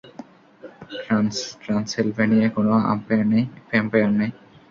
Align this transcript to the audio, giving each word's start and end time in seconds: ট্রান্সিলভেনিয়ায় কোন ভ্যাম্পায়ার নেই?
ট্রান্সিলভেনিয়ায় 1.61 2.51
কোন 2.55 2.67
ভ্যাম্পায়ার 3.69 4.11
নেই? 4.17 4.31